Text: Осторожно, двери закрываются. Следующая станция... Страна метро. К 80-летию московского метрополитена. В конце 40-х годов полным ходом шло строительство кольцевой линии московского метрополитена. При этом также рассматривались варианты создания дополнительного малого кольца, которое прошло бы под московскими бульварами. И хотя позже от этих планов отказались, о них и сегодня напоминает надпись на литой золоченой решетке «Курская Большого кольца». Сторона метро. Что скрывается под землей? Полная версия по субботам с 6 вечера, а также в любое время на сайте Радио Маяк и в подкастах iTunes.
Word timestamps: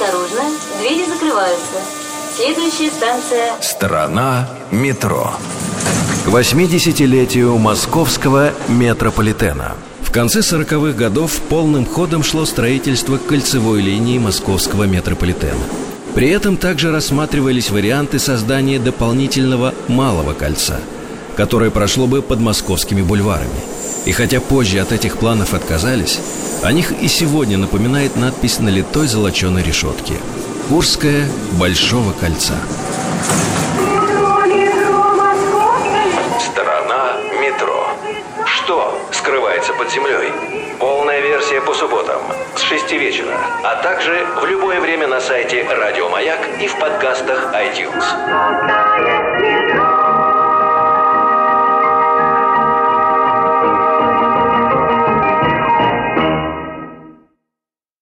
Осторожно, 0.00 0.42
двери 0.78 1.04
закрываются. 1.06 1.78
Следующая 2.36 2.88
станция... 2.88 3.60
Страна 3.60 4.48
метро. 4.70 5.32
К 6.24 6.28
80-летию 6.28 7.58
московского 7.58 8.52
метрополитена. 8.68 9.74
В 10.00 10.12
конце 10.12 10.38
40-х 10.38 10.96
годов 10.96 11.32
полным 11.48 11.84
ходом 11.84 12.22
шло 12.22 12.44
строительство 12.44 13.16
кольцевой 13.16 13.80
линии 13.80 14.20
московского 14.20 14.84
метрополитена. 14.84 15.64
При 16.14 16.28
этом 16.28 16.56
также 16.56 16.92
рассматривались 16.92 17.70
варианты 17.70 18.20
создания 18.20 18.78
дополнительного 18.78 19.74
малого 19.88 20.32
кольца, 20.32 20.78
которое 21.38 21.70
прошло 21.70 22.08
бы 22.08 22.20
под 22.20 22.40
московскими 22.40 23.00
бульварами. 23.00 23.60
И 24.06 24.10
хотя 24.10 24.40
позже 24.40 24.80
от 24.80 24.90
этих 24.90 25.18
планов 25.18 25.54
отказались, 25.54 26.18
о 26.64 26.72
них 26.72 26.90
и 27.00 27.06
сегодня 27.06 27.56
напоминает 27.56 28.16
надпись 28.16 28.58
на 28.58 28.68
литой 28.68 29.06
золоченой 29.06 29.62
решетке 29.62 30.14
«Курская 30.68 31.28
Большого 31.52 32.10
кольца». 32.10 32.54
Сторона 36.40 37.18
метро. 37.40 37.86
Что 38.44 39.00
скрывается 39.12 39.72
под 39.74 39.92
землей? 39.92 40.32
Полная 40.80 41.20
версия 41.20 41.60
по 41.60 41.72
субботам 41.72 42.20
с 42.56 42.62
6 42.62 42.90
вечера, 42.94 43.38
а 43.62 43.76
также 43.84 44.26
в 44.42 44.44
любое 44.44 44.80
время 44.80 45.06
на 45.06 45.20
сайте 45.20 45.64
Радио 45.70 46.08
Маяк 46.08 46.40
и 46.60 46.66
в 46.66 46.76
подкастах 46.80 47.54
iTunes. 47.54 49.47